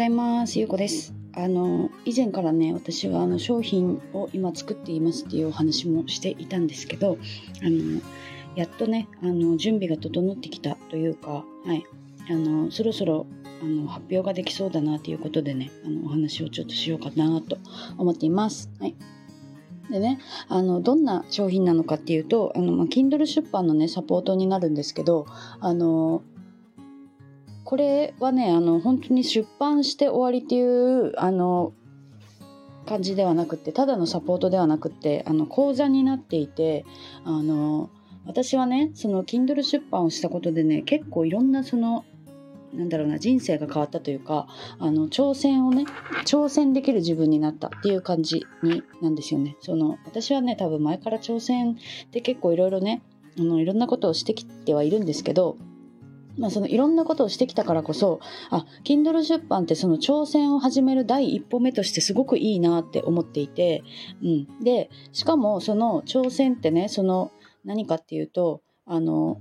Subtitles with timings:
[0.00, 0.58] ざいます。
[0.58, 1.12] ゆうこです。
[1.34, 7.18] あの以前からね私はあの商品を今作っていますっていうお話もしていたんですけど
[7.62, 8.00] あの
[8.56, 11.84] やっとねあの準備が整ってきたというかはい。
[12.30, 13.26] あのそろそろ
[13.62, 17.58] あの発表ができそうだなということでねあのお話をちょっとしようかなと
[17.98, 18.70] 思っています。
[18.80, 18.96] はい。
[19.90, 25.26] でね、あのどんな商品なのかっていうとあの、まあ、Kindle 出版のねサポートになるんですけど
[25.60, 26.22] あの
[27.70, 31.72] これはねあの本当に出版して終わりっていうあの
[32.84, 36.84] 感じではなくてただのサポートではなくてあの講座になっていて
[37.24, 37.88] あの
[38.26, 42.04] 私はねその Kindle 出版をしたことでね結構いろんなその
[42.74, 44.48] なんだろうな人生が変わったというか
[44.80, 45.84] あの挑戦をね
[46.24, 49.56] 挑戦できる自分になったっていう感じになんですよね。
[49.60, 51.74] その私はね多分前から挑戦
[52.06, 53.00] って結構いろいろね
[53.38, 55.56] あのいろんなことをしてきてはいるんですけど
[56.40, 58.18] まあ、そのいろんなことをしてきたからこそ
[58.50, 63.84] あ Kindle 出版ってその挑戦を始める第一歩目としてすごくいいなって思っていて、
[64.22, 67.30] うん、でしかもその挑戦ってねその
[67.64, 69.40] 何かっていうとあの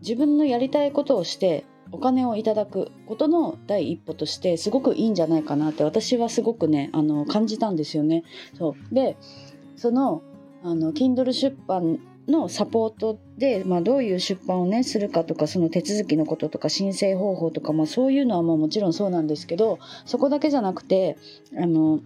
[0.00, 8.24] 自分のやりたいことをしてお金をいただくことの第一歩としてすごくいいんじゃないかなって私はすごくねあの感じたんですよね。
[8.58, 9.16] そうで
[9.76, 10.22] その
[10.62, 21.16] あの Kindle 出版のサポートで、まあ、どういう出版をねするかとかその手続きのこととか申請方法とか、まあ、そういうのはまあもちろんそうなんですけどそこだけじゃなくて
[21.56, 22.00] あの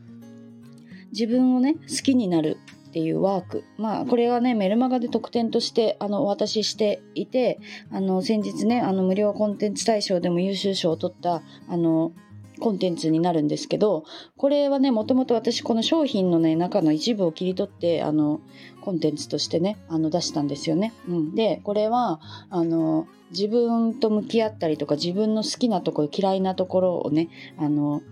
[1.10, 3.64] 自分をね好きになるっていうワーク。
[3.78, 7.58] まあこれはねメルマガで特典としてあのお渡ししていて
[7.90, 12.12] あの先日ねあの無料コンテンツ大賞でも優秀賞を取ったあの
[12.60, 14.04] コンテンツになるんですけど
[14.36, 18.40] これはねもともと私この商品のね中の一部を切り取ってあの
[18.80, 20.92] コンテンツとしてねあの出したんですよね。
[21.08, 28.02] うん、でこれはあの自分と向き合ったりとか自分の好きなところ嫌いなところをねあの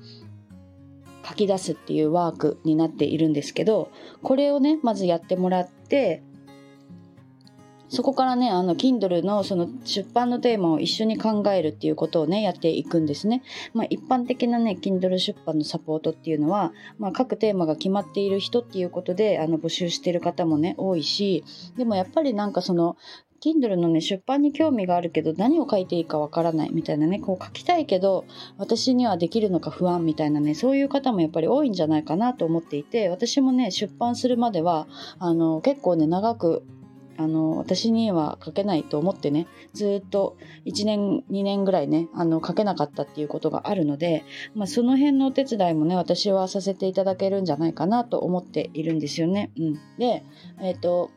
[1.28, 3.90] 書き出すっていうワークになっているんですけど
[4.22, 6.22] これをねまずやってもらって
[7.90, 13.42] そこからね、あの、Kindle のその出版のテーマを一緒に考えるっていうことをね、やっていくんですね。
[13.74, 21.44] まあ、一般的なね、Kindle 出版のサポートっていうのは、まあ、各テーマが決まっている人っていうことで、あの、募集してる方もね、多いし、
[21.76, 22.96] でもやっぱりなんかその、
[23.42, 28.24] Kindle のね、出版に興味があるけど、何を書いていいかわからないみたいなね、こう書きたいけど、
[28.58, 34.86] 私にはできるのか不安みたいなね、そういう方もやっぱり多いんじゃないかなと思っていて、私もね、出版するまでは、
[35.18, 36.62] あの、結構ね、長く
[37.20, 49.52] あの私には書けないと思ってねずっと1年2年ぐらいねあの書けなかったっていうことがあるので、まあ、その辺のお手伝いもね私はさせていただけるんじゃないかなと思っているんですよね。
[49.58, 50.24] うん、で
[50.62, 51.10] え、ー、と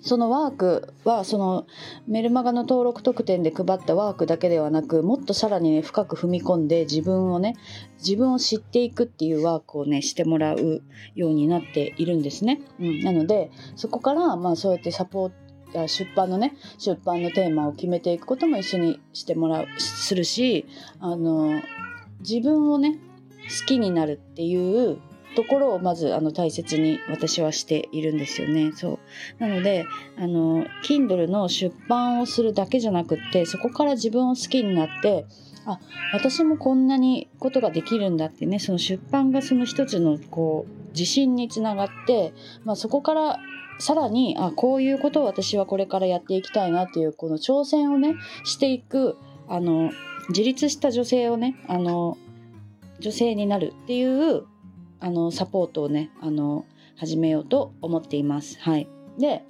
[0.00, 1.66] そのワークはその
[2.06, 7.56] メルマガの登録特典で配ったワークだけではなくもっとさらにね深く踏み込んで自分をね
[7.98, 10.82] 自分を知っていくっていうワークをねしてもらう
[11.14, 12.60] ようになっているんですね。
[12.80, 20.66] うん、なのでそこからまあそうやってサポート出版のね出版のテーマを決めていくことも一緒にしてもらうするし
[20.98, 21.60] あの
[22.20, 22.98] 自分をね
[23.60, 24.98] 好きになるっていう
[25.38, 28.72] ところをまずあの大切に私はしているんですよね。
[28.74, 28.98] そう
[29.38, 29.86] なので
[30.18, 35.26] あの Kindle の出版をするだけじゃなくってそこから自分を好きになって
[35.64, 35.78] あ
[36.12, 42.32] 私もこんなにことができるんだってねその出版がその一つのこう自信につながって、
[42.64, 43.38] まあ、そこから
[43.78, 49.16] さらにあこういうことを私はこれからやっていきたいなっていうこの挑戦をねしていく
[49.46, 49.92] あの
[50.30, 52.18] 自立した女性をねあの
[52.98, 54.42] 女性になるっていう
[55.00, 56.66] あのサポートをねあの
[56.96, 58.58] 始めようと思っています。
[58.60, 58.88] はい、
[59.18, 59.44] で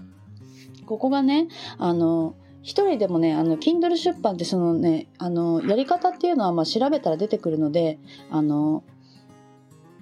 [0.87, 1.49] ここがね
[1.79, 7.99] あの一人でもねあの Kindle 出版ってそのねあのやり方っていうのはまあ調べたら出てくるので
[8.31, 8.85] あの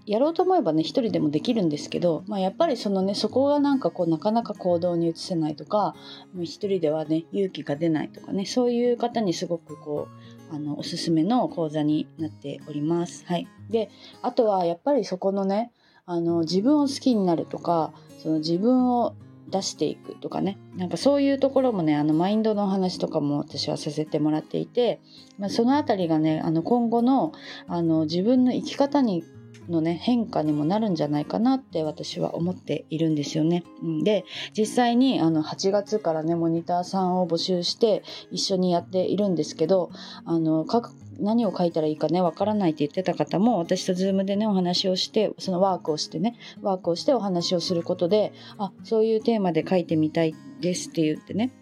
[0.07, 5.97] やろうと思えばね一人でもできるんですけど、まあ、やっぱりそのねそこがなんかこうなかなか行動に移せないとか
[6.41, 13.25] 一人ではね勇気が出ないとかねそういう方にすごくこうあのおすすめの講座になっております。
[13.27, 13.91] はい、で
[14.23, 15.73] あとはやっぱりそこのね
[16.05, 19.15] あの自分を好きになるとかその自分を
[19.49, 25.01] 出していくとかねなんかそういうところもねあのマインドの話とかも私はさせてもらっていて、
[25.39, 27.33] まあ、その辺りがねあの今後の
[27.69, 29.25] あの自分の生き方に
[29.69, 33.65] のね変化にもなるんじゃないかなって私は思っているんですよね。
[34.03, 34.25] で
[34.57, 39.91] 実際にあの8月からねモニターさんを募集して一緒にやっているんですけど
[40.25, 51.53] あの各何を書いたらいいかねわからないって言ってた方も私と Zoom でねお話をしてそのワークをしてねワークをしてお話をすることであそういうテーマで書いてみたいですって言ってね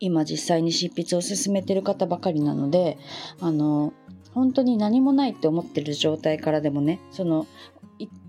[0.00, 2.98] 今実際に執筆を進めてる方ばかりなので
[3.40, 3.92] あの
[4.34, 7.46] 本当に何もないって思ってる状態からでもねその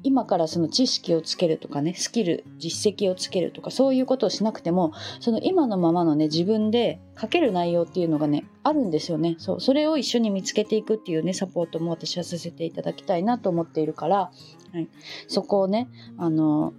[0.04, 9.36] 今からその知識をつけるとかねスキル実績をつけるとかそういうことをしなくてもその今のままのね自分で書ける内容っていうのがねあるんですよね。
[9.40, 14.32] そうそれを一緒に見つけていくっていうねサポートも私はさせていただきたいなと思っているから、は
[14.80, 14.88] い、
[15.28, 16.74] そこをねあの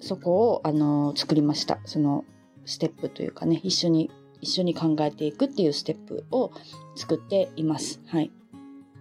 [0.00, 1.80] そこをあの作りました。
[1.84, 2.24] その
[2.64, 6.52] ステップというかね一緒に一緒に考えていくっていうステップを
[6.96, 8.00] 作っています。
[8.06, 8.30] はい。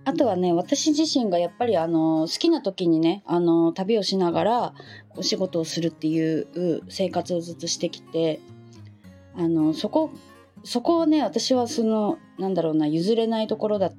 [0.06, 4.74] あとはね、私自身がやっぱりあの、好きな時にね、あの、旅をしながら
[5.18, 8.40] お仕事をするっていう生活をずっとしてきて、
[9.36, 10.12] あの、そこ、
[10.64, 13.92] そこをね、私はその、なんだろうな、譲れないところだ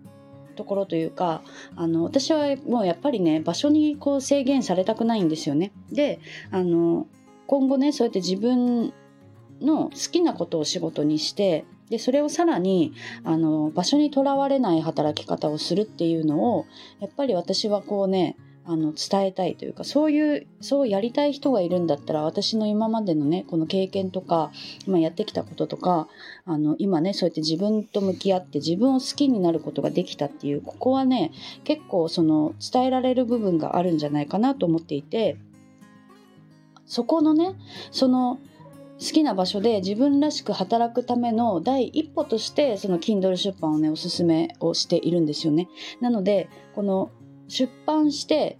[0.58, 1.42] ところというか
[1.76, 5.70] あの私はもうやっぱりね場所にこう制限されたくないんですよね。
[5.92, 6.18] で
[6.50, 7.06] あの
[7.46, 8.92] 今後ねそうやって自分
[9.60, 12.92] の好きなことを仕事にしてでそれをさらに
[13.24, 16.66] あの場所にとらわれない働き方をするっていうのを
[17.00, 18.36] やっぱり私はこうね
[18.70, 24.52] あの伝えたいというかそういうそうやりたい人がいるんだったら私の今までのねこの経験とか
[24.86, 26.06] 今やってきたこととか
[26.44, 31.32] あの今ねそうやって自分と向き合って自分を好きになることができたっていうここはね
[31.64, 35.38] 結構その伝えられる部分があるんじゃないかなと思っていて
[36.84, 37.54] そこのね
[37.90, 38.38] その
[38.98, 45.68] 好きな場所で自分らしく働くための第一歩としてその Kindle 出版をねおすすめをしているんですよね。
[46.00, 47.10] なのでこの
[47.46, 48.58] 出版して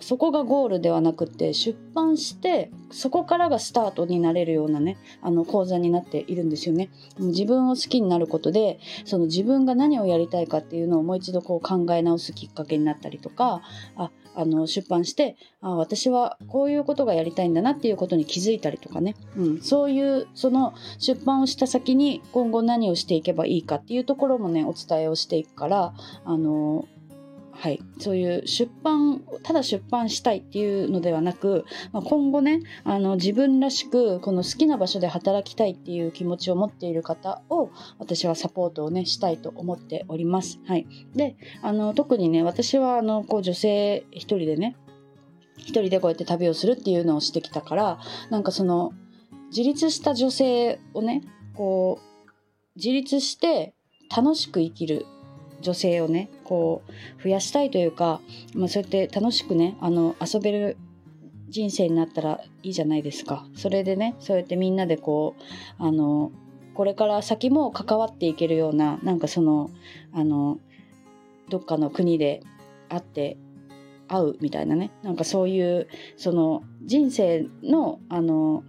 [0.00, 6.90] そこがゴールではなくて出版してそこからがスタートになれるようなねあの講座になっているんですよね。
[7.18, 13.62] 自分を好きになることでその自分が何をやりたいかっていうのをもう一度こう考え直すきっかけになったりとか
[13.96, 25.94] ああの出版してあ私はこういうことがやりたいんだなっていうことに気づいたりとかね、うん、そういうその出版をした先に今後何をしていけばいいかっていうところもねお伝えをしていくから
[26.24, 26.86] あの
[27.56, 40.60] はい、そういう出版ただ出版したいっていうのではなく、まあ、今後ねあの自分らしくこの好きな場所で働きたいっていう気持ちを持っている方を私はサポートをねしたいと思っております。
[40.66, 44.76] はい、であの特にね私はあのこう女性一人でね
[45.56, 47.98] 一人でこうやって旅をするっていうのをしてきたから
[48.30, 48.92] なんかその
[49.48, 51.22] 自立した女性をね
[51.54, 52.24] こう
[52.76, 53.74] 自立して
[54.14, 55.06] 楽しく生きる
[55.60, 56.82] 女性をねこ
[57.18, 58.20] う増やしたいというか、
[58.54, 60.76] まあ、そうやって楽しくねあの遊べる
[61.48, 63.46] 人生になったらいいじゃないですか。
[63.54, 65.42] それでねそうやってみんなでこう
[65.82, 66.32] あの
[66.74, 69.70] これから先も関わっていけるようななんかその
[70.12, 70.58] あの
[71.48, 72.42] どっかの国で
[72.88, 73.36] 会って
[74.08, 78.64] 会うみたいなねなんかそういうその人生のあの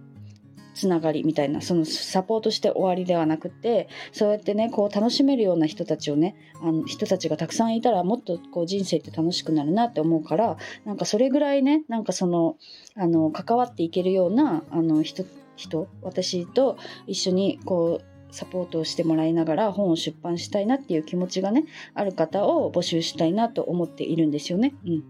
[0.76, 12.56] つながりみたいなそのサポートして終わりではなくてそうやってねこう楽しめるような人たちをねあの人たちがたくさんいたらもっとこう人生って楽しくなるなって思うからなんかそれぐらいねなんかその
[12.94, 15.24] あの関わっていけるようなあの人
[15.56, 16.76] 人私と
[17.06, 21.64] 一緒にこうサポートをしてもらいながら本を出版したいなっていう気持ちがね
[21.94, 24.74] ある方を募集したいなと思っているんですよね。
[24.84, 25.04] うん、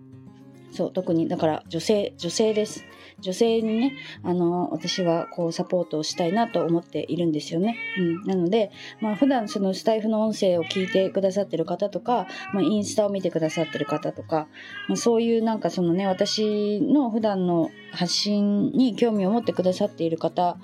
[0.72, 2.84] そう特にだから女性女性です。
[3.20, 7.76] 女性にね、あの、私はこうサポートをしたいなと思っているんですよね。
[7.98, 8.22] うん。
[8.24, 8.70] なので、
[9.00, 14.48] まあ普段そのスタイフの音声を聞いてくださってる方とか、まあインスタを見てくださってる方とか、
[14.88, 20.58] まあ、そういうなんかそのね、私の普段の発信に興味を持ってくださっている方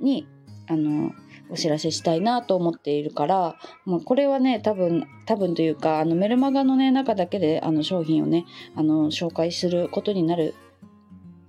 [0.00, 0.28] に、
[0.68, 1.12] あの、
[1.50, 10.54] お知らせしたいなと思っているから、まあ、これはね多分多分というかあのメルマガのね中だけであの商品をねあの紹介することになる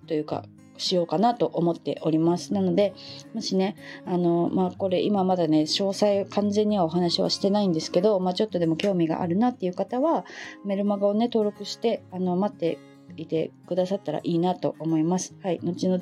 [0.07, 0.43] というか
[0.79, 2.93] しようかなと思っておりますなので
[3.33, 3.75] もしね
[4.05, 10.25] あのまあこれ今まだね詳細完全にはお話はしてないんですけど、まあ、ちょっとでも興味があるなっていう方は
[10.65, 12.79] メルマガをね登録してあの待って
[13.17, 15.35] いてくださったらいいなと思います。
[15.43, 15.99] はい、後々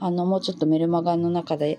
[0.00, 1.78] あのもうちょっとメルマガの中で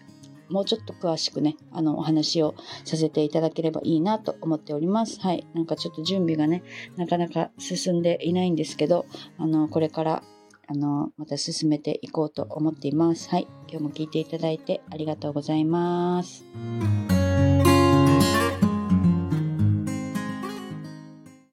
[0.50, 5.20] もうちょっと詳しくね、あの、お話をさせていただければいいなと思っております。
[5.22, 5.48] はい。
[5.54, 6.64] なんかちょっと準備がね、
[6.96, 9.06] なかなか進んでいないんですけど、
[9.38, 10.24] あの、これから
[10.68, 13.30] あの、また進めていこうと思っています。
[13.30, 13.48] はい。
[13.70, 16.44] 今日も聞いていただいてありがとうございます。